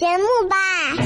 [0.00, 0.99] 节目吧。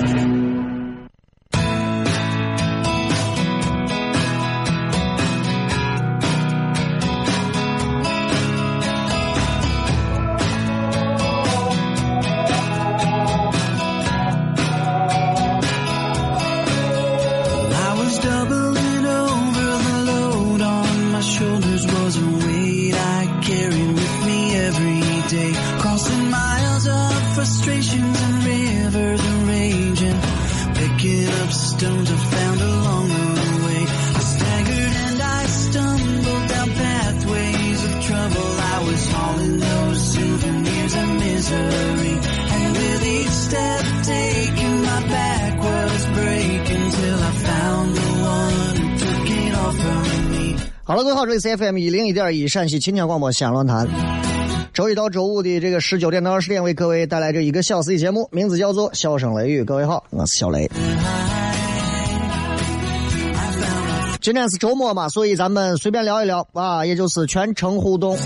[51.25, 53.89] 好了，各位好，这里是 FM 一零一点一陕西秦腔广播西安论坛。
[54.75, 59.62] 周一到周五的这个十九点到二十点，为各位带来这一个小时的节目，名字叫做《笑声雷雨》。
[59.65, 60.71] 各位好，我是小雷。
[64.21, 68.19] 今天是周末嘛，所以咱们随便聊一聊啊，也就是全程互动，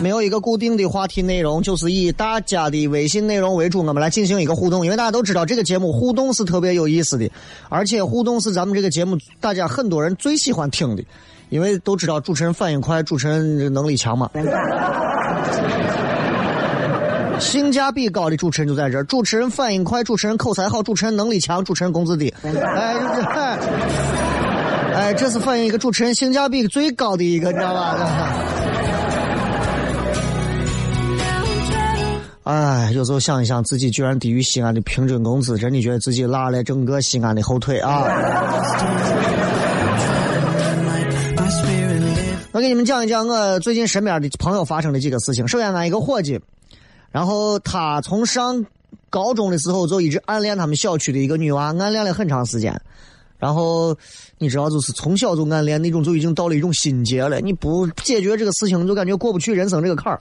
[0.00, 4.84] 没有一个固定的话题内容，就是以大家的微信内容为主，我们来进行一个互动。
[4.84, 7.28] 因为大家都知道，这个节目互动是特别有意思的，
[7.68, 11.02] 而且互动是咱们这个节目大家很多人最喜欢听的。
[11.54, 14.28] 因为都知道主持人反应快，主持人能力强嘛。
[17.38, 22.34] 性价比高的主持人就在这儿，主持人反应快，主持人口才好，主持人能力强，主持人工资低。
[22.42, 22.96] 哎，
[24.94, 27.96] 哎，这是反映一个主持人性价比最高的一个，你知道吧？
[32.42, 38.02] 哎，有时候想一想，自己居然低于西安的平均工资，真的觉得自己拉了整个西安的后腿啊！
[42.54, 45.48] 我给你们讲一讲我最近身边的朋友发生的几个事情。
[45.48, 46.40] 首先，俺一个伙计，
[47.10, 48.64] 然后他从上
[49.10, 52.80] 高中的时候就一直暗恋他们小区的一个女娃，暗恋了很长时间。
[53.40, 53.92] 然后
[54.38, 57.40] 你知道，就是从小就暗恋那种，就已经到了一种心结了。
[57.40, 60.20] 你不解决这个事情，就感觉过不去人生这个坎儿，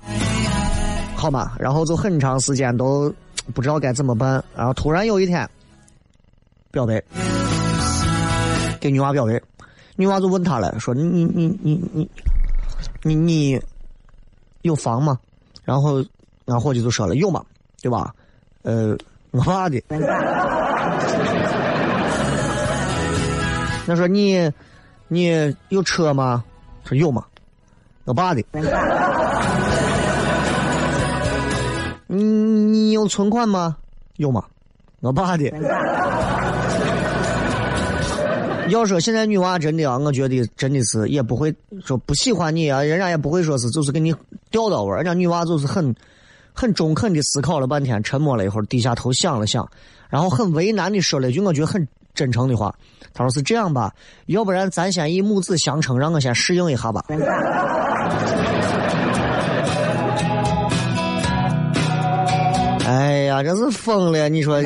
[1.16, 1.52] 好吗？
[1.60, 3.14] 然后就很长时间都
[3.54, 4.44] 不知道该怎么办。
[4.58, 5.48] 然后突然有一天，
[6.72, 7.00] 表白，
[8.80, 9.40] 给女娃表白。
[9.96, 11.26] 女娃就问他了，说：“你你
[11.62, 12.10] 你你
[13.04, 13.62] 你，你
[14.62, 15.20] 有房吗？”
[15.64, 16.04] 然后
[16.46, 17.44] 俺伙计就说了：“有嘛，
[17.82, 18.14] 对吧？”
[18.64, 18.98] 呃，
[19.32, 19.82] 我爸的。
[23.86, 24.52] 那说你
[25.08, 26.44] 你有车吗？
[26.86, 27.24] 说有嘛，
[28.06, 28.44] 我爸的。
[32.08, 33.76] 你你有存款吗？
[34.18, 34.44] 有嘛，
[35.02, 35.52] 我爸的。
[38.70, 41.54] 要说现在女娃真的啊，我觉得真的是也不会
[41.84, 44.14] 说不喜欢你啊，人家也不会说是就是给你
[44.50, 45.94] 吊到玩，人家女娃就是很
[46.54, 49.70] 很中肯的思考了半天，沉默了一会儿，低下头想了想，
[50.10, 52.74] 然后很为难的说了一句我觉得很真诚的话，
[53.14, 53.94] 他说是这样吧，
[54.28, 57.04] 要不然咱先以母子相称，让我先适应一下吧。
[62.88, 64.62] 哎呀，真是疯了，你说。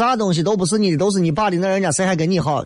[0.00, 2.64] 啥东西都不是你的，都是你爸的，那人家谁还跟你好？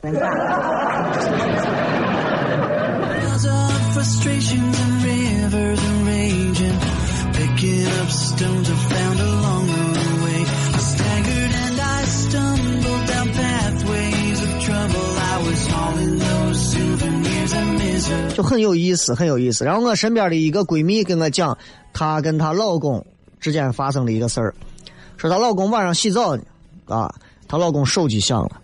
[18.37, 19.65] 就很有意思，很有意思。
[19.65, 21.59] 然后我身边的一个闺蜜跟我讲，
[21.93, 23.05] 她跟她老公
[23.41, 24.55] 之间发生了一个事儿，
[25.17, 26.43] 说她老公晚上洗澡呢，
[26.87, 27.15] 啊，
[27.49, 28.61] 她老公手机响了，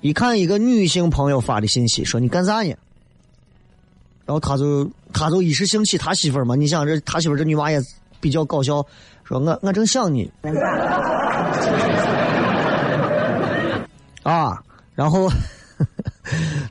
[0.00, 2.74] 一看一个女性朋友发的信息，说你干啥呢？
[4.24, 7.80] 然后他就他就一时兴起，他媳妇儿嘛，你想这他媳妇儿这女娃也
[8.20, 8.84] 比较搞笑，
[9.24, 10.30] 说我我正想你，
[14.22, 14.62] 啊，
[14.94, 15.28] 然后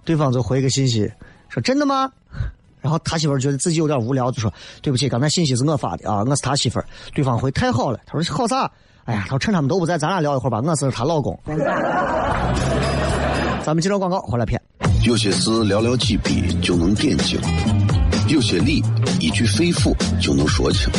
[0.06, 1.12] 对方就回个信息
[1.50, 2.10] 说真的吗？
[2.80, 4.52] 然后他媳妇儿觉得自己有点无聊，就说
[4.82, 6.86] 对不起，刚才信息是我发的啊，我是他媳妇儿。
[7.14, 8.72] 对方回太好了，他说好啥？
[9.12, 11.38] 哎呀，他趁他们都不在，咱俩聊一会儿吧，我是她老公。
[13.62, 14.60] 咱们接着广告，回来片。
[15.04, 17.38] 有些事寥寥几笔就能点睛，
[18.30, 18.82] 有些理
[19.20, 20.90] 一句肺腑就能说清，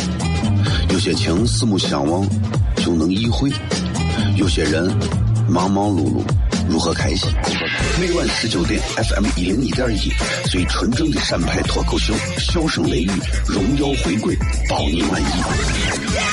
[0.89, 2.23] 有些情四目相望
[2.75, 3.51] 就能意会，
[4.35, 4.91] 有些人
[5.49, 6.21] 忙忙碌碌
[6.69, 7.31] 如何开心？
[7.99, 10.11] 每晚十九点，FM 一零一点一，
[10.49, 13.11] 最纯正的陕派脱口秀，笑声雷雨，
[13.47, 14.37] 荣耀回归，
[14.69, 16.32] 保你满意。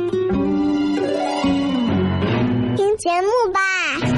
[3.01, 4.10] 节目吧。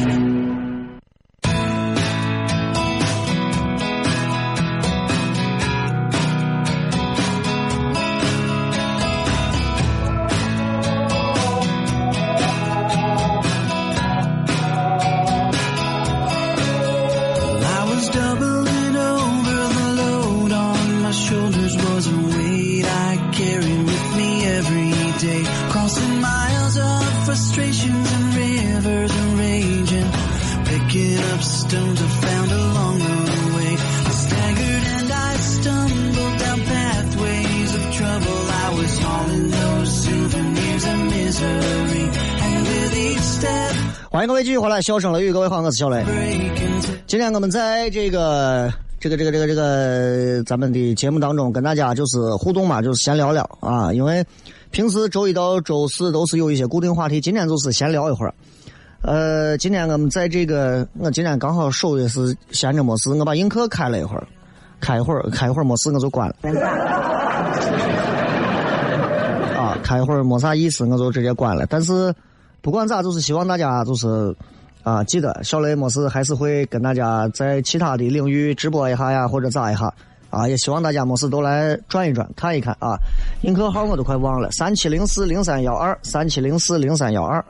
[44.24, 46.02] 迎各位继续回来，笑声雷雨，各位好，我是小雷。
[47.06, 53.92] 今天我们在这个这个这个这个这个咱们的节目当中，跟大家就是互动嘛，就是闲聊聊啊。
[53.92, 54.26] 因为
[54.72, 58.34] 平时周一到周四都是有一些固定话题，今天就是闲聊一会儿。
[59.02, 64.26] 呃，今天我们在这个，我今天刚好手也是闲着没事，我把映客开了一会儿，
[64.80, 66.36] 开一会儿，开一会儿没事我就关了。
[69.58, 71.66] 啊，开一会儿没啥意思，我就直接关了。
[71.66, 72.14] 但是
[72.64, 74.36] 不管咋，就是希望大家就是
[74.84, 79.94] 啊，记得小雷没事还是会跟大家在其他的领域直播一下呀，或者咋一下。
[80.30, 82.98] 啊，也希望大家没事都来转一转，看一看啊。
[83.44, 87.44] 映客号我都快忘了，三七零四零三幺二，三七零四零三幺二。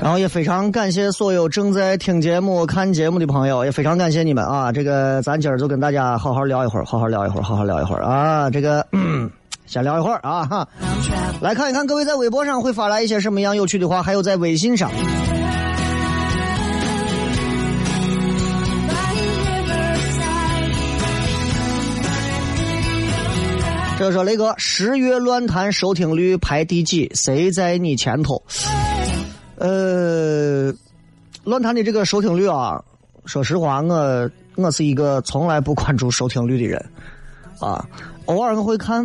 [0.00, 4.72] 然后也非常感谢所有正在听节目、看节目的朋友，也非常感谢你们啊！
[4.72, 8.48] 这个咱今儿就跟大家好好聊一会儿，好好聊一会儿，好好聊一会儿啊！
[8.48, 8.86] 这个
[9.66, 10.68] 先聊一会儿啊哈！
[11.42, 14.90] 来看一看各位在微博上会发来一些什么样有趣的话，还有在微信上。
[23.98, 27.10] 这说雷哥，十月乱谈收听率排第几？
[27.14, 28.40] 谁在你前头？
[29.58, 30.72] 呃，
[31.42, 32.80] 论坛的这个收听率啊，
[33.24, 36.86] 说实话，我我是一个从来不关注收听率的人，
[37.58, 37.84] 啊，
[38.26, 39.04] 偶尔我会看，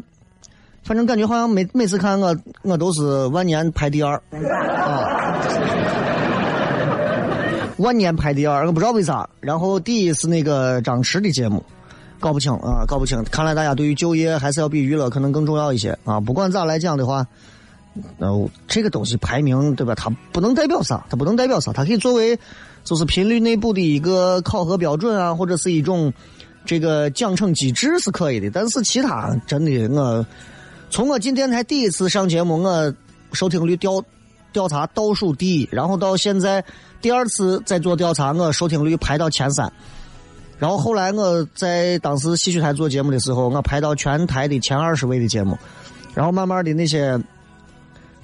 [0.83, 5.41] 反正感觉好像每每次看我我都是万年排第二，啊，
[7.77, 9.27] 万年排第二，我不知道为啥。
[9.39, 11.65] 然后第一是那个张弛的节目，
[12.19, 13.23] 搞不清啊，搞不清。
[13.31, 16.19] 看来大家对于就业还是要比娱乐可能更重要一些啊。
[16.19, 17.25] 不管咋来讲的话。
[18.17, 19.93] 然后这个东西排名对吧？
[19.95, 22.37] 它不能代表啥，它不能代表啥，它可以作为
[22.83, 26.11] 就是频率内部的一个考核标准啊，或者是一种
[26.65, 30.25] 这个奖惩机制是可以的，但是其他真的我
[30.89, 32.93] 从我进电台第一次上节目，我
[33.31, 34.03] 收听率调
[34.51, 36.63] 调查倒数第一，然后到现在
[37.01, 39.71] 第二次再做调查，我收听率排到前三。
[40.59, 45.57] 然后后来我在当时戏曲台做节目的时候，我排到全台的前二十位的节目。
[46.13, 47.19] 然后慢慢的那些，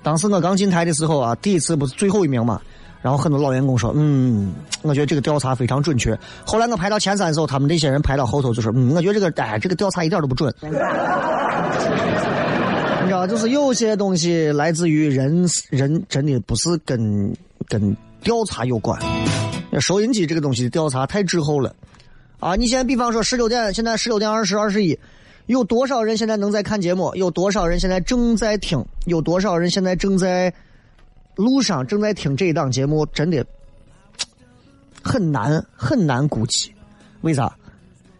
[0.02, 2.60] 当时我刚进台的时候啊，第一次不是最后一名嘛。
[3.02, 6.14] 然后很多老员工说：“嗯，我觉得这个调查非常准确。”
[6.46, 10.54] 后来我排到前三的时候，他们那些人排到后头就说：“嗯，我觉得这个哎，这个调查一点都不准。
[10.62, 10.70] ”你
[13.08, 17.34] 知道，就是有些东西来自于人，人真的不是跟
[17.70, 19.00] 跟调查有关。
[19.80, 21.74] 收音机这个东西调查太滞后了
[22.42, 22.56] 啊！
[22.58, 25.00] 你现在比方说十九点，现在十九点二十二十一，
[25.50, 27.14] 有多少人现在能在看节目？
[27.16, 28.86] 有多少人现在正在听？
[29.06, 30.54] 有多少人现在正在？
[31.36, 33.46] 路上正在听这一档节目，真的
[35.02, 36.70] 很难很难估计，
[37.22, 37.56] 为啥？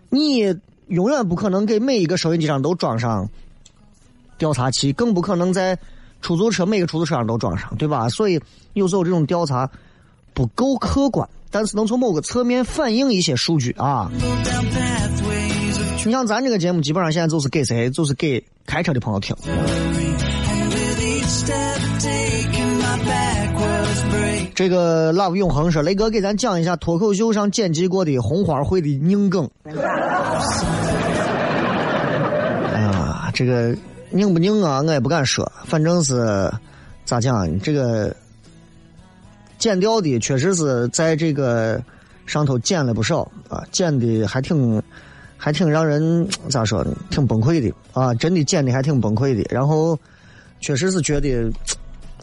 [0.10, 0.58] 你
[0.88, 3.28] 永远不可能给每一个收音机上都装上
[4.38, 5.78] 调查器，更不可能在
[6.22, 8.08] 出租车每个出租车上都装上，对吧？
[8.08, 8.40] 所以
[8.72, 9.70] 有时候这种调查
[10.34, 14.10] 不够客观，但是能从某个侧面反映一些数据啊。
[16.06, 17.90] 你像咱这个节目，基本上现在就是给谁？
[17.90, 19.36] 就是给开车的朋友听。
[24.56, 29.50] 这个 love 永恒说：“雷哥给咱讲一下脱口秀上剪辑过的红花会的硬梗。
[32.74, 33.76] ”哎呀，这个
[34.12, 34.82] 硬不硬啊？
[34.82, 36.52] 我也不敢说，反正是
[37.06, 37.60] 咋讲？
[37.60, 38.16] 这个
[39.58, 41.82] 剪掉的确实是在这个
[42.26, 44.82] 上头剪了不少啊，剪的还挺
[45.42, 46.94] 还挺让人咋说呢？
[47.10, 48.14] 挺崩溃的啊！
[48.14, 49.42] 真的剪的还挺崩溃的。
[49.50, 49.98] 然后
[50.60, 51.50] 确实是觉得，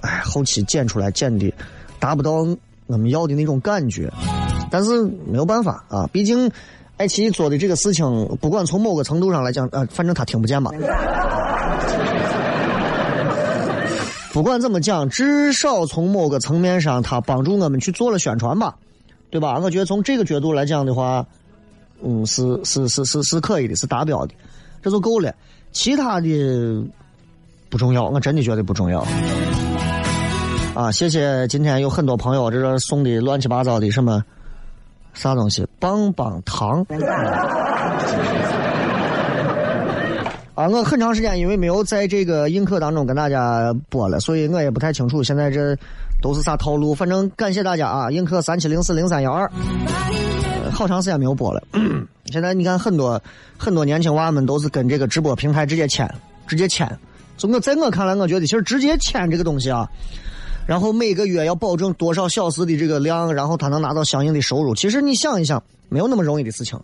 [0.02, 1.50] 哎，后期剪出来剪的。
[1.98, 2.46] 达不到
[2.86, 4.12] 我们要的那种感觉，
[4.70, 6.48] 但是没有办法啊，毕竟
[6.98, 8.04] 爱奇艺做的这个事情，
[8.38, 10.70] 不管从某个程度上来讲，啊，反正他听不见嘛。
[14.30, 18.76] 不管怎么讲，至少从某个层面上，他帮助我们去做了宣传吧，
[19.30, 19.58] 对吧？
[19.58, 21.26] 我觉得从这个角度来讲的话，
[22.02, 24.34] 嗯，是是是是是可以的，是达标的，
[24.82, 25.34] 这就够了。
[25.72, 26.84] 其他的
[27.68, 29.06] 不重要，我真的觉得不重要。
[30.74, 31.48] 啊，谢谢！
[31.48, 34.22] 今天有很多朋友这是送的乱七八糟的什么
[35.14, 36.84] 啥东西，棒棒糖。
[40.54, 45.76] 啊，我很长时间因为没有在这个映客当中跟大家播了，所以我也不太清楚现在这
[46.22, 46.94] 都是啥套路。
[46.94, 48.10] 反正感谢大家啊！
[48.10, 49.50] 映客三七零四零三幺二，
[50.76, 51.62] 好长时间没有播了。
[52.30, 53.20] 现在你看很多
[53.56, 56.08] 很多年轻娃们都是跟这个直播平台直接签，
[56.46, 56.86] 直接签。
[57.38, 59.88] 就我在我看来，我觉得其实直接签这个东西啊。
[60.66, 64.74] 然后每个月要保证多少小时的这个量，然后他能拿到相应的收入。
[64.74, 66.78] 其实你想一想，没有那么容易的事情。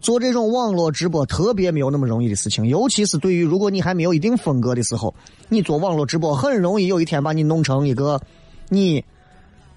[0.00, 5.14] 做这种网络直播特别没有那么容易的事情，尤其是对于如果你还没有一定风格的时候，
[5.48, 8.20] 你做网络直播很容易有一天把你弄成一个
[8.68, 9.04] 你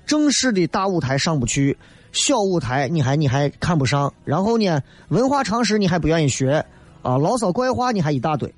[0.08, 1.78] 正式的大舞台上不去，
[2.16, 6.66] 小舞台你还你还看不上，然后呢文化常识你还不愿意学
[7.02, 8.52] 啊，牢骚怪话你还一大堆。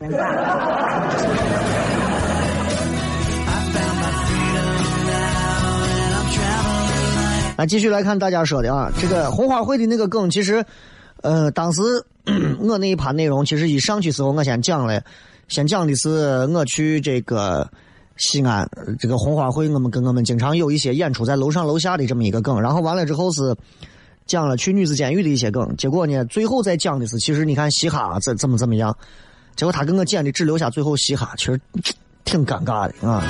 [7.58, 10.64] 那继续来看大家说的啊，这个红花会的那个梗，其实，
[11.24, 11.82] 呃，当时
[12.62, 15.02] 我那一盘内容，其实一上去时候，我先讲了，
[15.48, 17.68] 先讲的是我去这个
[18.18, 18.70] 西安
[19.00, 23.56] 这个红花会，我们跟我们经常有一些演出在楼上楼下的这么一个梗，然后完了之后是
[24.26, 28.96] 讲了去女子监狱的一些梗，结果呢，最后再讲的是，其实你看嘻哈怎怎么怎么样，
[29.56, 31.60] 结果他跟我剪的只留下最后嘻哈，其实
[32.26, 33.24] 挺尴尬的啊。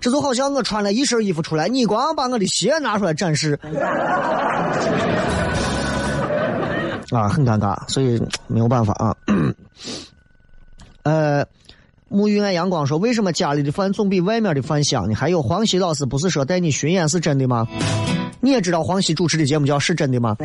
[0.00, 3.58] 这就好像我穿了一身衣服出来，你光把我的鞋拿出来展示，
[7.10, 9.14] 啊，很尴尬，所以没有办法啊。
[11.04, 11.46] 呃，
[12.10, 15.14] 沐浴爱阳光说，为什么家里的饭总比外面的饭香呢？
[15.14, 17.66] 还有黄西老师不是说带你巡演是真的吗？
[18.40, 20.36] 你也知道黄西主持的节目叫是真的吗？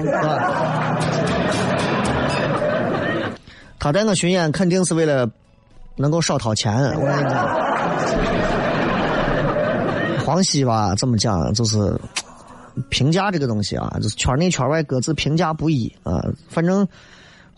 [3.78, 5.30] 他带我巡演肯定是为了
[5.96, 7.70] 能够少掏钱，我跟你讲。
[10.26, 11.54] 黄西吧，怎么讲？
[11.54, 12.00] 就是
[12.90, 16.24] 评价这个东西啊，就是圈内圈外各自评价不一啊。
[16.48, 16.88] 反正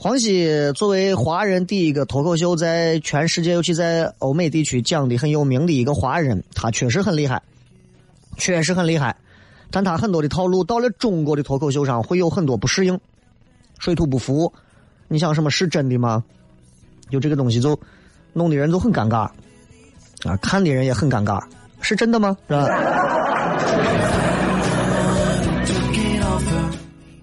[0.04, 7.40] 黄西作为华人第一个脱口秀在全世界，尤其在欧美地区讲的很有名的一个华人，他确实很厉害，
[8.36, 9.16] 确实很厉害。
[9.70, 13.00] 但他很多的套路到了中国的脱口秀上会有很多不适应，
[13.78, 14.52] 水土不服。
[15.08, 16.24] 你想什么是真的吗？
[17.12, 17.80] 就这个东西就
[18.34, 19.30] 弄的人就很尴尬
[20.28, 21.40] 啊，看的人也很尴尬。
[21.80, 22.36] 是真的吗？
[22.48, 22.66] 是吧？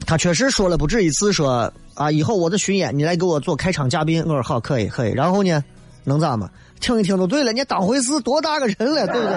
[0.09, 4.23] 他确实说了不止一次，说啊，以后我的巡演你来给我做开场嘉宾。
[4.25, 5.13] 我说好，可以，可以。
[5.13, 5.63] 然后呢，
[6.03, 6.49] 能咋嘛？
[6.81, 9.37] 听一听就对了，你当回事，多大个人了，对不对？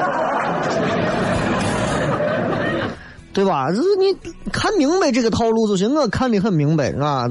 [3.43, 3.69] 对吧？
[3.71, 4.15] 就是你
[4.49, 5.93] 看明白这个套路就行。
[5.93, 7.27] 我看得很明白啊。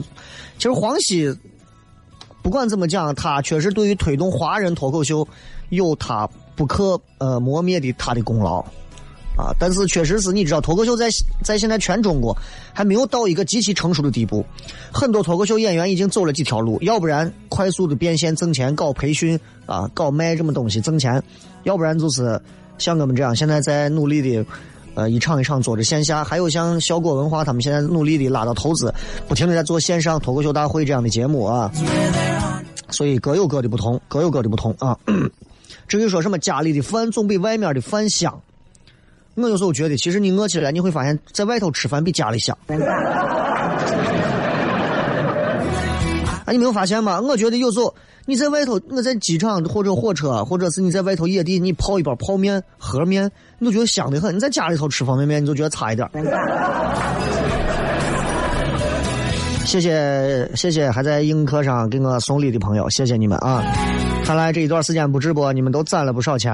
[0.58, 1.34] 其实黄西
[2.42, 5.26] 不管怎么讲，他确实对于推动华人脱口秀
[5.70, 8.62] 有他不可呃磨灭的他的功劳。
[9.36, 9.54] 啊！
[9.58, 11.08] 但是确实是你知道，脱口秀在
[11.42, 12.36] 在现在全中国
[12.72, 14.44] 还没有到一个极其成熟的地步。
[14.92, 21.18] 很多脱口秀演员已经走了几条路，要不然快速的变现挣钱，搞培训啊，搞卖什么东西挣钱；
[21.62, 22.40] 要不然就是
[22.76, 24.44] 像我们这样现在在努力的，
[24.94, 26.22] 呃，一场一场做着线下。
[26.22, 28.92] 还有像效果文化他们现在努力的拉到投资，
[29.26, 31.70] 不停的在做线上脱口秀大会这样的节目啊。
[32.90, 34.98] 所以各有各的不同，各有各的不同啊。
[35.86, 38.38] 至于说什么家里的饭总比外面的饭香。
[39.40, 42.56] 我有时候觉得，其实你饿起来，你会发现在外头吃饭比家里香。
[46.44, 47.20] 啊，你没有发现吗？
[47.20, 47.94] 我觉得有时候
[48.26, 54.34] 你在外头，我在机场或者火车，或者是你在外头野地，你泡一包泡面、盒面，你都觉得香的很。
[54.34, 56.08] 你在家里头吃方便面，你就觉得差一点。
[59.64, 63.62] 谢谢谢谢还在映客上给我送礼的朋友，谢谢你们啊！
[64.24, 66.52] 看来这一段时间不直播，你们都攒了不少钱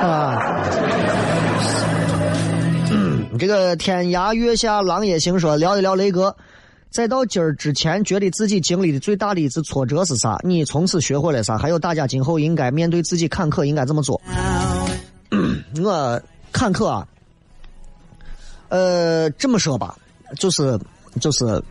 [0.00, 0.40] 啊！
[3.38, 6.36] 这个天涯月下狼也行，说聊一聊雷哥，
[6.90, 10.38] 在到今儿之前，觉得自己经历的最大的一次挫折是啥？
[10.42, 11.58] 你从此学会了啥？
[11.58, 14.20] 还有大家今后应该面对自己坎坷应该怎么做？
[15.82, 17.08] 我坎坷啊，
[18.68, 19.96] 呃，这么说吧，
[20.38, 20.78] 就是
[21.20, 21.62] 就是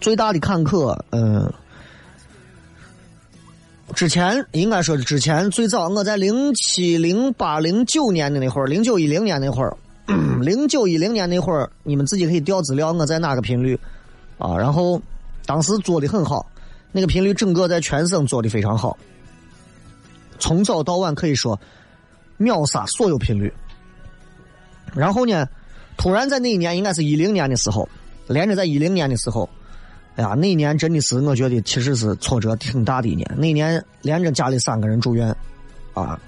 [0.00, 1.50] 最大的坎坷，嗯，
[3.94, 9.76] 之前应该说之前最早我在零七、零八、零九年的那会儿，零九一零年那会儿。
[10.40, 13.78] 零九一零年那会儿，你们自己可以调资料，我在哪个频率
[14.38, 14.56] 啊？
[14.56, 15.00] 然后
[15.44, 16.46] 当时做的很好，
[16.92, 18.96] 那个频率整个在全省做的非常好，
[20.38, 21.58] 从早到晚可以说
[22.36, 23.52] 秒杀所有频率。
[24.94, 25.46] 然后呢，
[25.96, 27.88] 突然在那一年，应该是一零年的时候，
[28.28, 29.48] 连着在一零年的时候，
[30.14, 33.30] 哎呀，那一年真的是我觉得其实是挫折挺大的一年。
[33.36, 35.34] 那一年连着家里三个人住院
[35.92, 36.18] 啊，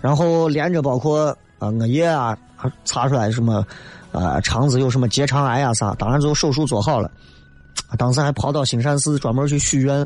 [0.00, 2.36] 然后连着包括啊我爷啊。
[2.84, 3.64] 查出来什么，
[4.10, 5.94] 呃，肠子有什么结肠癌啊啥？
[5.94, 7.08] 当然，最后手术做好了。
[7.96, 10.04] 当时还跑到兴善寺专门去许愿，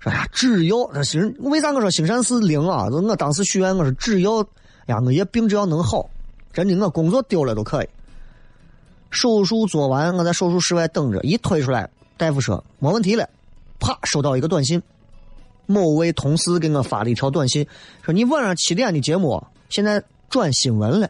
[0.00, 2.88] 说呀，只要那行为啥我说兴善寺灵啊？
[2.90, 4.40] 我当时许愿，我说只要
[4.86, 6.10] 呀，我爷病只要能好，
[6.52, 7.88] 真的我工作丢了都可以。
[9.12, 13.28] 手术做完，我在手术室外等着，一推出来，大夫说没问题了。
[13.78, 14.82] 啪，收到一个短信，
[15.66, 17.64] 某位同事给我发了一条短信，
[18.04, 20.02] 说你晚上七点的节目现在。
[20.32, 21.06] 转新闻了，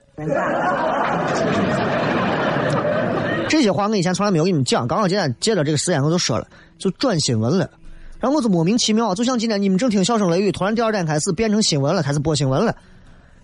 [3.49, 4.89] 这些话我以前从来没有跟你们讲。
[4.89, 7.71] 刚刚今天借着这个时间，我就说了，就转新闻了。
[8.19, 12.75] 然后我就莫名其妙，就像今天你们正听笑声雷雨，突然第二天开始变成新闻了，开始播新闻了。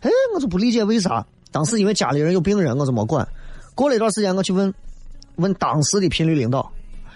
[0.00, 1.24] 哎，我就不理解为啥。
[1.52, 3.24] 当时因为家里人有病人，我就没管。
[3.76, 4.74] 过了一段时间，我去问
[5.36, 6.68] 问当时的频率领导，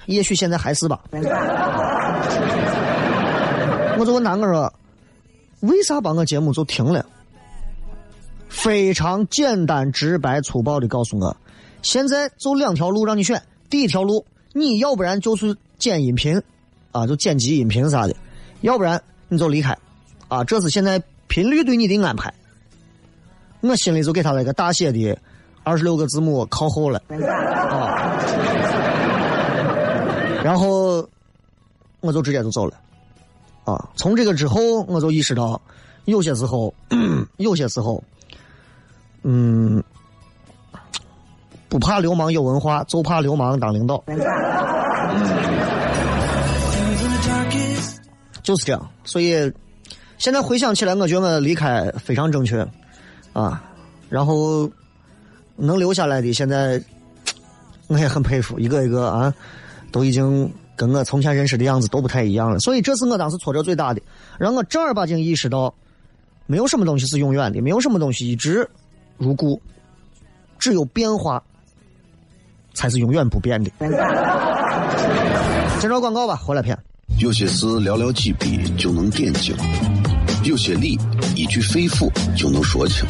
[0.07, 1.01] 也许现在还是吧。
[3.99, 4.73] 我就问他，我说
[5.63, 7.05] 为啥把我节目就停了？
[8.63, 11.37] 非常简单、直白、粗暴的告诉我，
[11.83, 13.43] 现在就两条路让你选。
[13.69, 16.41] 第一条路，你要不然就是剪音频，
[16.93, 18.15] 啊，就剪辑音频啥的；
[18.61, 19.77] 要不然你就离开，
[20.29, 22.33] 啊，这是现在频率对你的安排。
[23.63, 25.19] 我心里就给他了一个大写的
[25.65, 28.17] 二十六个字母靠后了，啊，
[30.45, 31.05] 然后
[32.01, 32.79] 我就直接就走了，
[33.65, 35.61] 啊，从这个之后我就意识到，
[36.05, 36.73] 有些时候，
[37.39, 38.01] 有些时候。
[39.23, 39.83] 嗯，
[41.69, 44.03] 不怕流氓有文化，就怕流氓当领导。
[48.43, 49.53] 就是这样，所以
[50.19, 52.67] 现在回想起来，我觉得我离开非常正确
[53.33, 53.63] 啊。
[54.09, 54.69] 然后
[55.57, 56.83] 能留下来的，现在
[57.87, 59.33] 我也很佩服，一个一个啊，
[59.93, 62.59] 都已经跟我从前认识的样子都不太一样了。
[62.59, 64.03] 所以这是我当时挫折最大的，
[64.39, 65.73] 让我正儿八经意识到，
[66.47, 68.69] 没有什么东西是永远的，没有什么东西一直。
[69.23, 69.63] 如故，
[70.59, 71.41] 只有变化
[72.75, 73.71] 才是永远不变的。
[75.81, 76.77] 先找广告吧，回来片。
[77.19, 79.55] 有些事寥寥几笔就能点睛，
[80.45, 80.99] 有些理
[81.37, 83.07] 一句肺腑就能说清，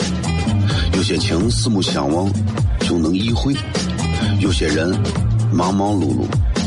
[0.94, 2.31] 有些情四目相望
[2.81, 3.55] 就能意会，
[4.40, 4.90] 有些人
[5.51, 6.27] 忙忙碌碌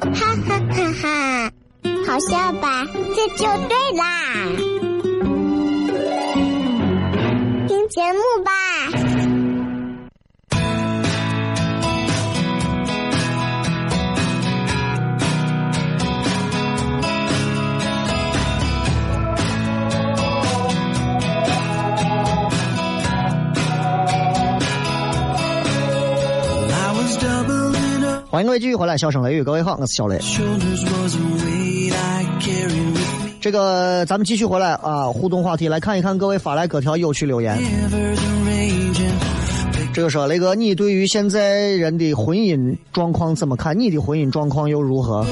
[0.00, 0.10] 哈
[0.46, 1.50] 哈哈哈！
[2.06, 2.86] 好笑吧？
[3.14, 4.02] 这就对啦。
[7.66, 8.50] 听节目吧。
[28.30, 30.18] 欢迎各位继续回来，笑声雷雨，各位好，我是小雷。
[33.40, 37.58] 这个咱们继续回来啊，互动话题来看一看各位发来各条有趣留言。
[39.94, 43.78] 这个说雷哥，你对于现在人的婚姻状况怎么看？
[43.78, 45.26] 你的婚姻状况又如何？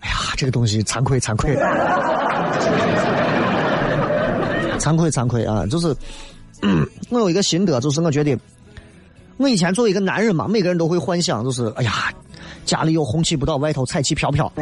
[0.00, 1.56] 哎呀，这个东西惭愧惭愧，
[4.78, 5.64] 惭愧惭愧啊！
[5.64, 5.96] 就是
[7.08, 8.38] 我有一个心得，就是我觉得
[9.40, 12.12] 我以前作为一个男人嘛，每个人都会幻想，就是哎呀，
[12.66, 14.52] 家里有红旗不倒，外头彩旗飘飘。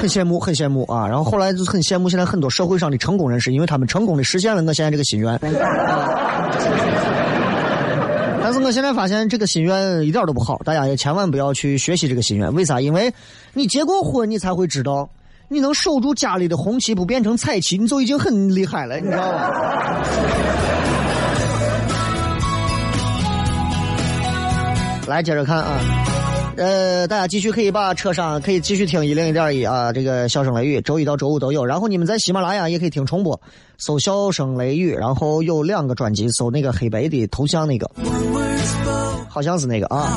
[0.00, 1.06] 很羡慕，很羡慕啊！
[1.06, 5.38] 然后后来就很羡慕现在很多社会上的成功人士，因为他们成功的实现了我现在这个心愿。
[8.42, 12.50] 但是我现在发现这个心愿一点都不好，大家也千万不要去学习这个心愿。
[12.54, 12.80] 为啥？
[12.80, 13.12] 因为
[13.52, 15.10] 你结过婚，你才会知道，
[15.48, 19.50] 你能守住家里的红旗不变成彩旗，你就已经很厉害了，你知道吗？
[25.10, 25.80] 来，接着看啊。
[26.56, 31.66] 呃，大家继续可以把车上可以继续听一零一点一啊，这个笑声雷雨，周一到周五都有。
[31.66, 33.40] 然后你们在喜马拉雅也可以听重播，
[33.76, 37.90] 搜笑声雷雨，然后有两个专辑，搜那个黑白的头像那个，
[39.28, 40.16] 好像是那个啊。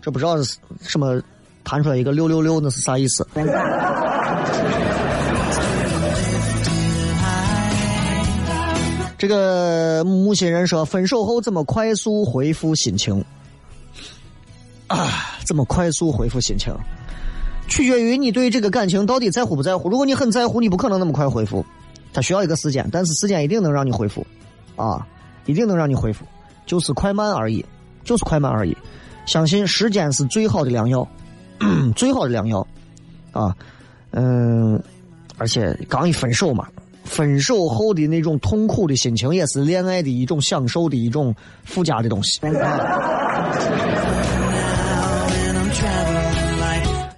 [0.00, 1.20] 这不知道是什么
[1.62, 3.26] 弹出来一个六六六，那是啥意思？
[9.18, 13.22] 这个木心人说，分手后怎么快速恢复心情？
[14.86, 16.72] 啊，怎么快速恢复心情？
[17.66, 19.88] 取决于你对这个感情到底在乎不在乎。
[19.90, 21.66] 如果你很在乎，你不可能那么快恢复，
[22.12, 24.24] 它需要一个时间，但是时间一定能让你恢复，
[24.76, 25.04] 啊，
[25.46, 26.24] 一定能让你恢复，
[26.64, 27.62] 就是快慢而已，
[28.04, 28.74] 就是快慢而已。
[29.26, 31.06] 相信时间是最好的良药，
[31.96, 32.66] 最好的良药，
[33.32, 33.54] 啊，
[34.12, 34.80] 嗯，
[35.36, 36.68] 而且刚一分手嘛。
[37.18, 42.40] 分手后的那种痛苦的心情，也是恋爱的一种享受的一种附加的东西。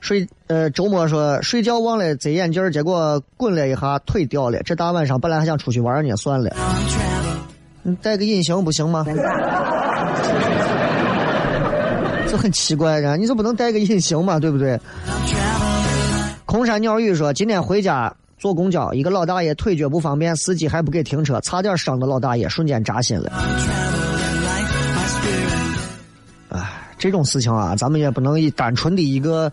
[0.01, 4.59] 睡呃，周末说睡觉忘了摘眼镜，结果滚了一下，腿掉了。
[4.63, 6.51] 这大晚上本来还想出去玩呢，算了。
[7.83, 9.05] 你戴个隐形不行吗？
[12.27, 14.81] 这很奇怪呀，你就不能戴个隐形嘛，对不对？
[16.47, 18.11] 空山鸟语说今天回家。
[18.41, 23.31] 坐公交，一个老大爷腿脚不方便，司机还不给停车，差点伤到老大爷，瞬间扎心了。
[26.49, 26.59] 哎，
[26.99, 29.53] 这种事情啊，咱们也不能以单纯的一个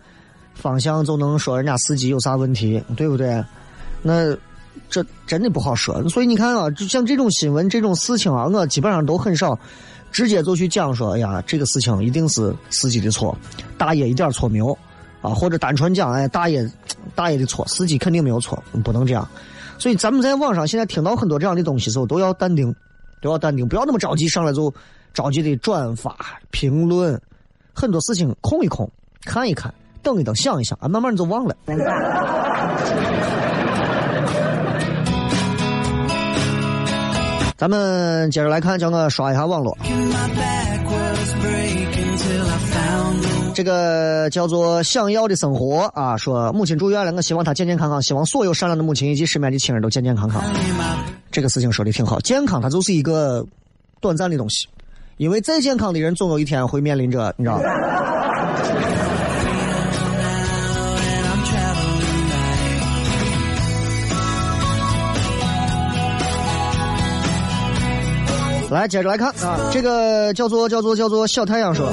[0.54, 3.44] 方向就能说人家司机有啥问题，对不对？
[4.02, 4.34] 那
[4.90, 6.02] 这真的不好说。
[6.08, 9.60] 所以你看啊，就像这种新闻、这种事情啊，我基本上都很少
[10.14, 13.38] 直接就去讲说，哎呀，这个事情一定是司机的错，
[13.78, 14.78] 大爷一点错没有。
[15.20, 16.64] 啊，或者单纯讲，哎，大爷，
[17.16, 19.28] 大爷的错，司机肯定没有错，不能这样。
[19.80, 22.74] 所以咱们在网上现在听到很多这样的东西时候，都要淡定，
[23.22, 24.74] 都要淡定，不要那么着急上来就
[25.14, 26.16] 着急的转发
[26.52, 27.20] 评论。
[27.74, 28.90] 很多事情空一空，
[29.24, 31.56] 看一看，等一等，想一想，啊，慢慢就忘了。
[37.58, 39.78] 咱们接着来看，叫我刷一下网络。
[43.58, 50.44] 这个叫做想要的生活啊说母亲住院了我希望她健健康康希望所有善良的母亲以及身边的亲人都健健康康。
[51.32, 53.44] 这个事情说的挺好健康它就是一个
[54.00, 54.68] 短暂的东西
[55.18, 57.64] 因为再健康的人总有一天会面临着你知道吗？
[68.70, 71.92] 来接着来看啊这个叫做叫做叫做小太阳说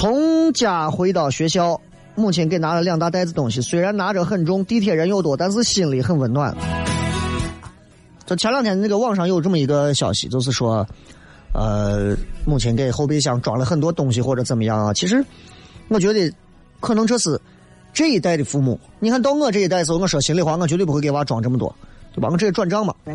[0.00, 1.78] 从家回到学校，
[2.14, 6.56] 母亲给拿了两大袋子东西，虽然拿着很重，地铁人又多，但是心里很温暖。
[8.24, 10.86] 就前两天那个网上有这么一个消息，就是说，
[11.52, 14.94] 呃，母亲给后备箱装了很多东西或者怎么样啊？
[14.94, 15.22] 其实，
[15.88, 16.32] 我觉得
[16.80, 17.38] 可能这是
[17.92, 18.80] 这一代的父母。
[19.00, 21.76] 你看到我这一代的时候，我说心里话，我绝对不会给娃装这么多，
[22.14, 22.28] 对吧？
[22.32, 22.94] 我直接转账嘛。
[23.04, 23.14] 对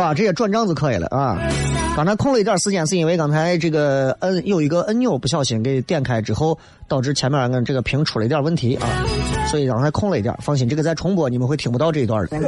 [0.00, 0.14] 吧？
[0.14, 1.36] 直接转账就可以了啊！
[1.96, 8.86] 刚才空了一点时间，是因为刚才这个摁有一个按钮不小心给点开之后，导致前面俺这个屏出了一点问题啊，
[9.50, 10.36] 所以刚才空了一点。
[10.42, 12.36] 放心，这个在重播你们会听不到这一段的。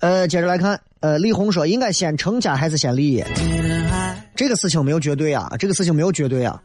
[0.00, 3.26] 呃，接着来看，呃，李红说应该先成家还是先立业？
[4.34, 6.62] 这个事情没有绝对啊，这个事情没有绝对啊。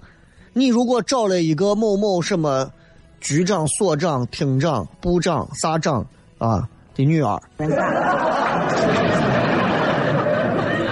[0.54, 2.72] 你如果找了一个某某什么
[3.20, 6.08] 局长、所长、厅长、部长、啥长。
[6.38, 7.42] 啊，的女儿，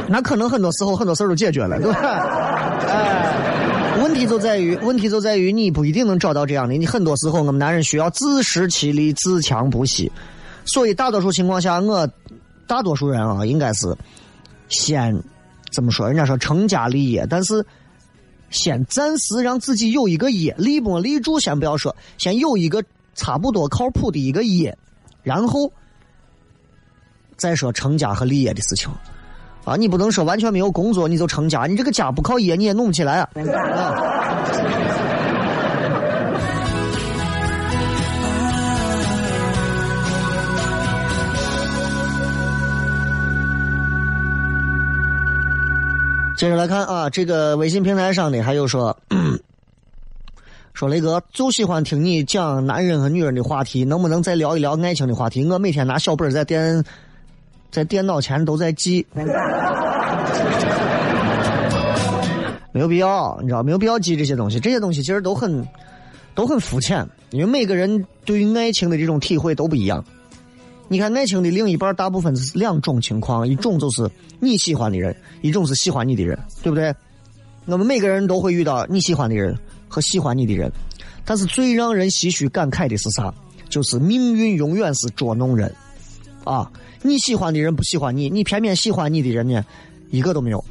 [0.08, 2.00] 那可能很多时候很多事儿都解决了，对吧？
[2.88, 6.76] 哎，问题就在于，问题就在于你不一定能找到这样的。
[6.76, 10.10] 你很多时候，我们男人需要自食其力，自强不息。
[10.64, 12.08] 所以大多数情况下，我
[12.68, 13.94] 大多数人啊，应该是
[14.70, 15.22] 先
[15.74, 16.08] 怎么说？
[16.08, 17.66] 人家说成家立业，但是
[18.50, 22.82] 先暂时让自己有一个业，立不立住先不要说，先有一个
[23.14, 24.78] 差不多靠谱的一个业。
[25.24, 25.70] 然后
[27.38, 28.90] 再说成家和立业的事情，
[29.64, 33.30] 啊，你不能说完全没有工作你就成家，你这个家不靠业你也弄不起来啊。
[46.36, 48.96] 接着来看啊，这个微信平台上的还有说。
[50.74, 55.44] 说雷哥就喜欢听你讲男人和女人的话题，能不能再聊一聊爱情的话题？
[55.44, 56.84] 我每天拿小本在电
[57.72, 59.06] 在电脑前都在记，
[62.72, 64.60] 没有必要，你知道没有必要记这些东西。
[64.60, 65.68] 这些东西其实都很
[66.36, 70.04] 都很肤浅，因为每个人对于爱情的这种体会都不一样。
[70.88, 76.94] 你看，爱情的另一半大部分是两种情况，一种就是你喜欢的人，一种是喜欢你的人，对不对？
[77.66, 79.58] 我们每个人都会遇到你喜欢的人。
[79.90, 80.70] 和喜欢你的人，
[81.24, 83.34] 但是最让人唏嘘感慨的是啥？
[83.70, 85.74] 就是命运永远是捉弄人，
[86.44, 86.70] 啊！
[87.02, 89.64] 你喜欢的人不喜欢你，你偏偏喜欢你的人呢，
[90.10, 90.64] 一个都没有。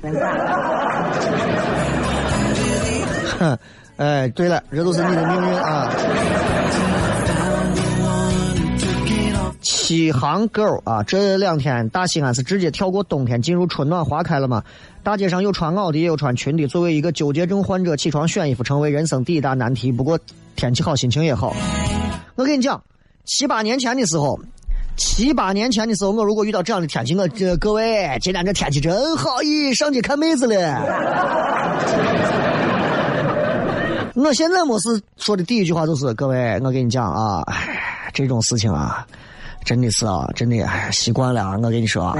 [3.39, 3.59] 哼，
[3.97, 5.93] 哎，对了，这都是你的命运啊。
[9.62, 11.03] 七行狗啊！
[11.05, 14.62] 这两天大西安是直接跳过冬天进入春暖花开了嘛？
[15.05, 16.67] 大街上有穿袄的，也有穿裙的。
[16.67, 19.93] 作为一个纠结症患者，起床选衣服成为人生第一大难题。
[19.93, 20.19] 不过
[20.57, 21.55] 天气好，心情也好。
[22.35, 22.83] 我跟你讲，
[23.25, 24.39] 七八年前的时候，
[24.96, 30.82] 七八年前的时候，我如果遇到这样的天气，我这各位，今天这天气真好，咦，上去看妹子了。
[34.14, 37.44] 我现在没事说的第一句话就是，各位，我跟你讲啊，
[38.12, 39.06] 这种事情啊。
[39.64, 41.59] 真的是啊，真的，哎，习惯了。
[41.61, 42.14] 我跟你说啊，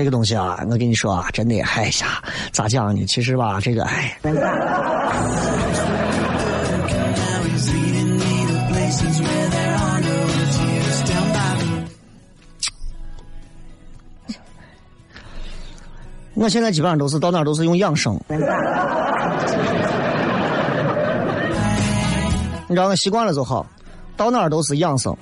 [0.00, 3.04] 这个东西啊，我跟你说啊，真的，哎呀，咋讲呢？
[3.04, 4.16] 其实吧，这个，哎，
[16.32, 18.18] 我现在基本上都是到哪都是用养生。
[18.26, 18.38] 你
[22.74, 23.66] 知道我习惯了就好，
[24.16, 25.14] 到哪都是养生。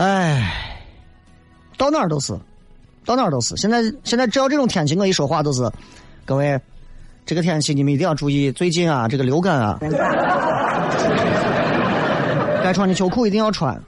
[0.00, 0.50] 哎，
[1.76, 2.32] 到哪儿都是，
[3.04, 3.54] 到哪儿都是。
[3.56, 5.70] 现在现在只要这种天气，我一说话都是，
[6.24, 6.58] 各位，
[7.26, 9.78] 这个天气你们一定要注意，最近啊，这个流感啊，
[12.64, 13.78] 该穿的秋裤一定要穿，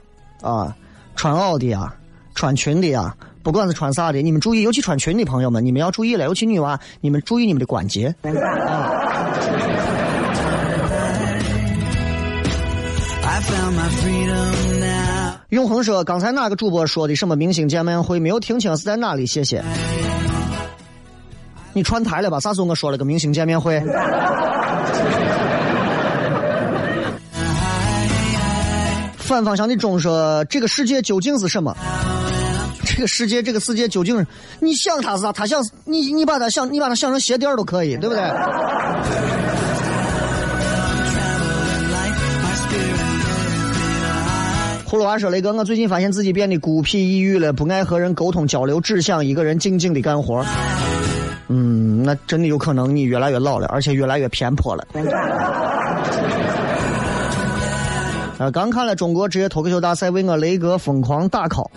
[0.43, 0.77] 啊，
[1.15, 1.91] 穿袄的呀，
[2.35, 3.15] 穿裙的呀。
[3.41, 8.13] 不管是穿啥的，你们注意，尤其穿裙的朋友们，你们要注意了，尤其女娃，你们注意你们的关节。
[8.23, 8.91] 啊。
[15.53, 19.23] 永恒说：“刚才哪个主播说的什么明星见面会没有听清是在哪里？
[19.23, 19.63] 谢谢。
[21.73, 22.39] 你串台了吧？
[22.39, 23.79] 啥时候我说了个明星见面会？
[29.19, 31.77] 反方向的钟说：这个世界究竟是什么？”
[32.83, 34.25] 这个世界，这个世界究竟，
[34.59, 35.31] 你想他是啥？
[35.31, 38.23] 他想你，你把他想，你把他想成鞋垫都可以，对不对？
[44.93, 50.45] 葫芦娃说：“雷哥，我最近发现自己变得孤僻抑郁了，不爱和人沟通交流，只想一个人静静的干活。
[51.47, 54.85] 嗯，那真的有可能你越来越老了，而且越来越偏颇了。
[58.37, 61.67] 啊， 刚看了中国职业脱口秀大赛，为我雷哥疯狂打 call，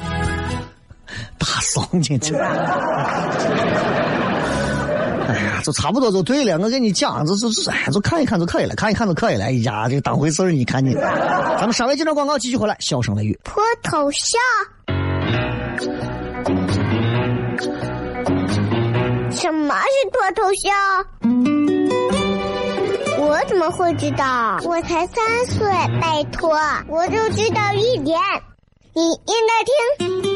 [1.38, 2.34] 打怂进去。
[5.26, 6.58] 哎呀，就差不多就对了。
[6.58, 9.46] 我跟你讲，就就哎，就看一看就可以了，看一看就可以了。
[9.46, 10.94] 哎呀，这当回事儿，你看你。
[10.94, 12.76] 咱们稍微接着广告，继续回来。
[12.80, 14.40] 笑声雷雨，脱头像。
[19.30, 20.72] 什么是脱头像？
[23.18, 24.58] 我怎么会知道？
[24.64, 25.66] 我才三岁，
[26.00, 26.56] 拜托，
[26.88, 28.18] 我就知道一点。
[28.94, 30.35] 你应该听，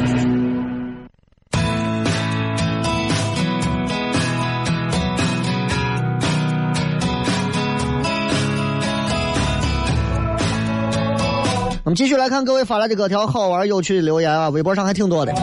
[11.93, 15.33] 继续来看各位发来的各条好玩有趣的留言啊，微博上还挺多的。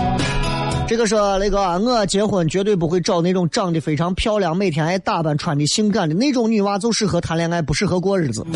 [0.86, 8.46] 这个说雷哥，我结婚绝对不会找那种长得非常漂亮、每天爱打扮、穿的性感的那种女娃，就适合谈恋爱，不适合过日子。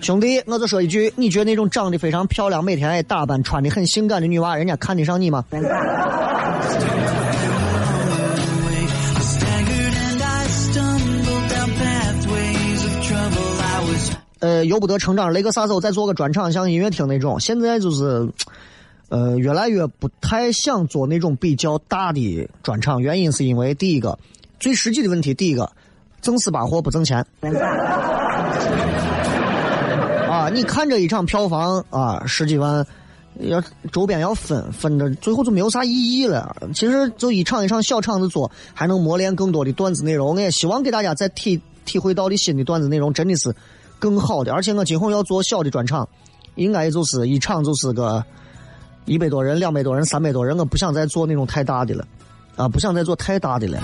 [0.00, 5.44] 兄弟，我就说一句，你觉得那种长得非常漂亮、每天爱打扮、穿的很性感的女娃，人家看得上你吗？
[14.42, 17.38] 呃，由不得成长，雷克萨斯再做个专场，像音乐厅那种。
[17.38, 18.28] 现在就是，
[19.08, 24.18] 呃，越来越不太想做那种比较大的专场，原因是因为第一个，
[24.58, 25.70] 最实际的问题，第一个，
[26.20, 27.24] 挣死把货不挣钱。
[30.28, 32.84] 啊，你看这一场票房啊，十几万，
[33.42, 36.56] 要周边要分分的，最后就没有啥意义了。
[36.74, 40.34] 其实就一场一场小场子做，还能磨练更多的段子内容。
[40.34, 43.54] 我也希望给大家再体体会到的新的段子内容，真的是
[44.02, 44.52] 更好的。
[44.52, 46.08] 而且我今后要做小的专场，
[46.56, 48.24] 应该就是一场就是个
[49.04, 50.58] 一百多人、两百多人、三百多人。
[50.58, 52.04] 我不想再做那种太大的了，
[52.56, 53.80] 啊，不想再做太大的了。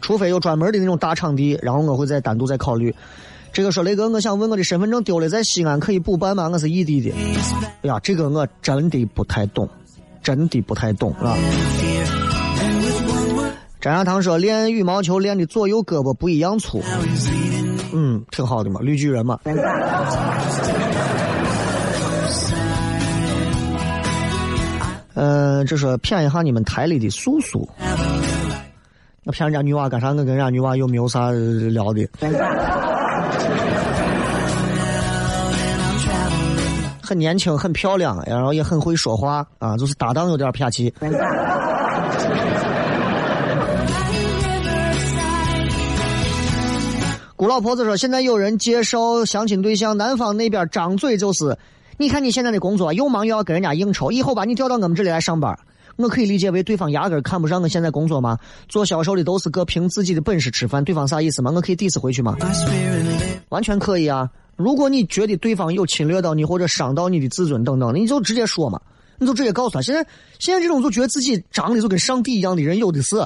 [0.00, 2.92] 除非有专门的那种大场地，然后我会再单独再考虑。
[3.52, 6.50] 这个说雷哥，我想问我的身份证丢了，在西安可以补办吗？
[6.52, 7.14] 我是异地的。
[7.82, 9.68] 哎呀，这个我真的不太懂，
[10.20, 11.36] 真的不太懂啊。
[13.80, 16.82] 张亚堂说练羽毛球练的左右胳膊不一样粗，
[17.96, 19.38] 嗯，挺好的嘛，绿巨人嘛。
[25.14, 27.68] 嗯， 这说骗一下你们台里的叔叔，
[29.22, 30.08] 那骗人家女娃干啥？
[30.08, 32.04] 我跟人家女娃又没有啥聊的。
[37.00, 40.92] 很年轻，很漂亮，然后也很会说话啊，就是搭档有点偏气。
[47.44, 51.58] 姑老婆子说：“现在有人介绍相亲对象，男方那边张嘴就是，
[51.98, 55.54] 你看你现在的工作又忙又要跟人家应酬，以后把你调到我们这里来上班。”
[55.96, 58.38] 我可以理解为对方压根看不上我现在工作吗？
[58.66, 61.50] 做销售的都是个凭自己的本事吃饭，对方啥意思吗？
[61.54, 62.34] 我可以 diss 回去吗？
[63.50, 64.30] 完全可以啊！
[64.56, 68.80] 如果你觉得对方有侵略到你或者伤到你的自尊等等的，你就直接说嘛，
[69.18, 69.82] 你就直接告诉他。
[69.82, 70.06] 现在
[70.38, 73.16] 现在这种就觉得自己长得就跟上帝一样的人有的是。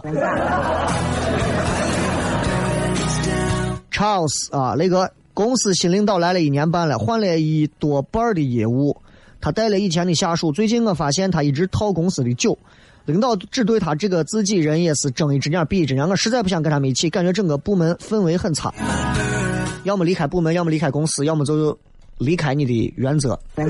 [3.92, 8.96] Charles 啊，那个公司新领导来了一年半了，换了一多半的业务。
[9.40, 12.58] 他带了以前的下属，最近我发现他一直套公司的酒，
[13.06, 18.74] 领导只对他这个自己人也是睁一只眼闭一只眼，我实在不想跟他们一起，感觉整个部门氛围很差。
[19.84, 21.78] 要么离开部门，要么离开公司，要么就
[22.18, 23.38] 离开你的原则。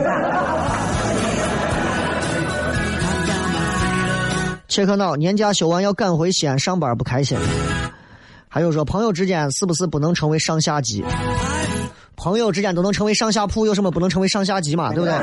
[4.69, 7.37] 切克闹，年假休完要赶回西安上班，不开心。
[8.49, 11.05] 还有说朋友之间是不是不能成为上下级？
[12.17, 14.93] 朋友之间都能成为上下铺，有什么不能成为上下级嘛？
[14.93, 15.15] 对不对？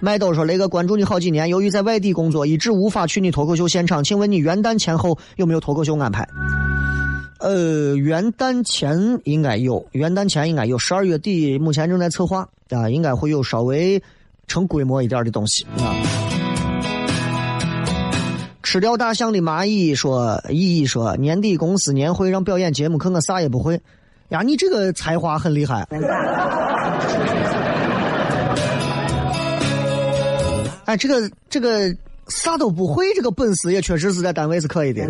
[0.00, 6.26] 麦兜说：“雷哥，关注你好几年，由于在外地工作，一直无法去你脱口秀现场，请问你元旦前后有没有脱口秀安排？”
[7.40, 14.00] 呃，元旦前应该有，元旦前应该有，十二月底目前正在策划啊，应该会有稍微
[14.46, 15.94] 成规模一点的东西啊。
[18.70, 23.80] 吃掉大象的蚂蚁说：“意义说年底公司年会让表演节目，可我啥也不会。
[24.28, 25.88] 呀，你这个才华很厉害。
[30.84, 31.96] 哎，这个这个
[32.26, 35.02] 啥都不会，这个本事也确实是在单位是可以的。”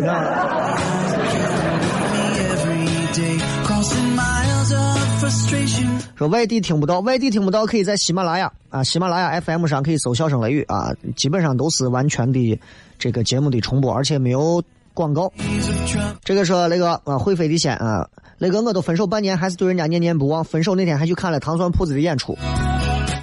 [6.15, 12.59] 说外地听不到，外地听不到，可以在喜马拉雅啊，喜马拉雅 FM 上可以搜“笑声雷雨”啊，基本上都是完全的
[12.97, 14.61] 这个节目的重播，而且没有
[14.93, 15.31] 广告。
[16.23, 18.07] 这个说那个啊，会飞的仙啊，
[18.37, 20.43] 那个我都分手半年，还是对人家念念不忘。
[20.43, 22.37] 分手那天还去看了糖蒜铺子的演出。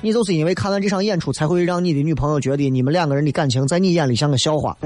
[0.02, 4.76] 你就是因为看完这场演出，才会让你的女朋友觉得你们两个人的感情在你眼里像个笑话。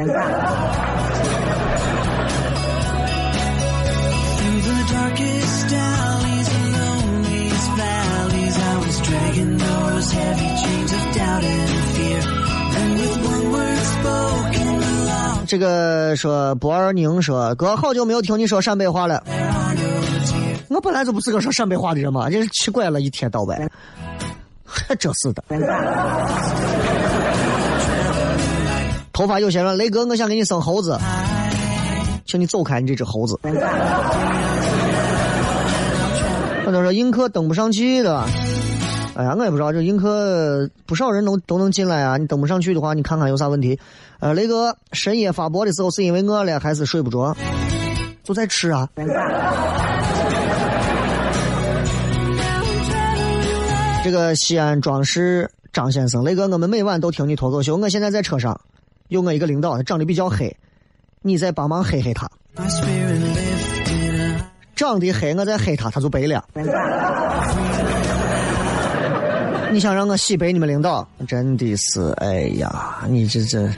[15.50, 19.20] 这个说博二宁说哥，好久没有听你说陕北话了。
[20.68, 23.68] 我本来就不是个说陕北话的人嘛，真是奇怪了，一天到晚。
[24.96, 25.42] 真是的。
[29.12, 30.96] 头发有些乱，雷哥，我想给你生猴子，
[32.26, 33.36] 请你走开，你这只猴子。
[36.64, 38.24] 很多说映客登不上去的，
[39.20, 43.78] 哎呀，我也不知道这映客不少人都都能进来啊，你登不上去的话，你看看有啥问题？
[44.18, 47.36] 呃，雷哥深夜发博的时候是因为饿了还是睡不着？
[48.24, 48.88] 就在吃啊。
[54.02, 57.76] 这个西安装饰张先生，雷哥，我们每晚都听你脱口秀。
[57.76, 58.58] 我现在在车上，
[59.08, 60.56] 有我一个领导，他长得比较黑，
[61.20, 62.26] 你再帮忙黑黑他。
[64.74, 66.42] 长得黑，我再黑他，他就白了。
[69.72, 71.06] 你想让我洗白你们领导？
[71.28, 73.68] 真的是，哎呀，你这这，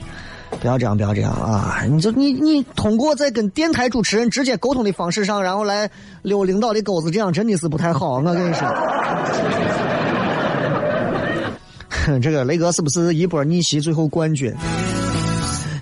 [0.59, 1.83] 不要这样，不要这样啊！
[1.89, 5.89] 你就你你通过在跟电台主持人直接沟通的方式上，然后来
[6.21, 8.17] 溜领导的钩子，这样真的是不太好。
[8.17, 8.67] 我跟你说。
[12.21, 14.53] 这个雷哥是不是一波逆袭最后冠军？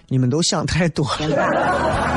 [0.07, 2.10] 你们都想太多了。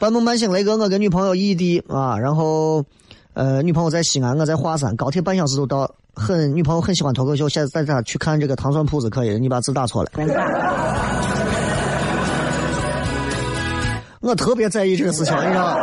[0.00, 2.82] 半梦半醒，雷哥，我跟女朋友异地啊，然后
[3.34, 5.94] 呃，女朋友在西安，我在华山，高铁半小时就到。
[6.14, 9.38] 很，女朋友很喜欢脱口秀，现在带她去看这个糖蒜铺子，可以？
[9.38, 10.10] 你把字打错了。
[14.20, 15.76] 我特别在意这个事情，你知道。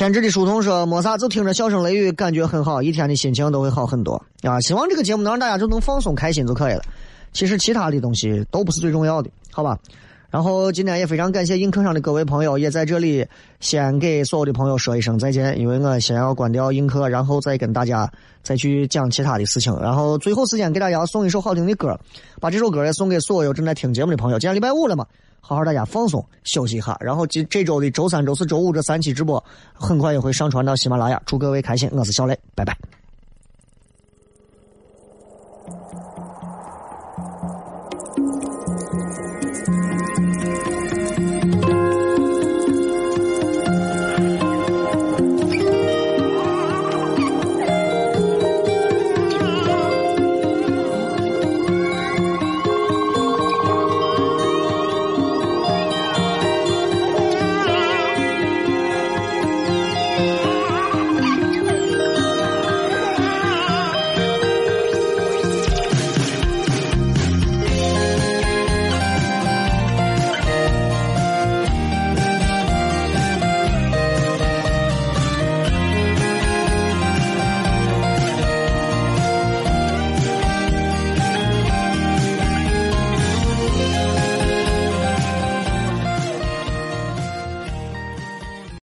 [0.00, 4.58] 偏执的书童说：“没啥，就听着笑声雷雨，感觉很好，一天的心情都会好很多啊！
[4.62, 6.82] 希望这个节目能让大家就能放松开心就可以了。
[7.34, 9.78] 其实其他的东西都不是最重要的，好吧？”
[10.30, 13.26] 然后今天也非常感谢映客上的各位朋友，也在这里
[13.60, 18.10] 先给所有的朋友说一声再见，因为我先要关掉映客，然后再跟大家
[18.42, 19.78] 再去讲其他的事情。
[19.82, 21.94] 然后最后时间给大家送一首好听的歌，
[22.40, 24.38] 把这首歌也送给所有正在听节目的朋友。
[24.38, 25.04] 今天礼拜五了嘛，
[25.40, 26.96] 好好大家放松休息一下。
[27.00, 31.88] 然后今这周的周三、周四周五这三期直播很快也会上传到喜马拉雅，祝各位开心。
[31.92, 32.99] 我是小雷，拜拜。